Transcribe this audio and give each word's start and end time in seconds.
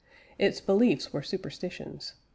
Its 0.39 0.59
beliefs 0.59 1.13
were 1.13 1.21
superstitions. 1.21 2.15